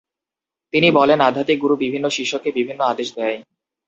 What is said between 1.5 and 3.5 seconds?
গুরু বিভিন্ন শিষ্যকে বিভিন্ন আদেশ দেয়।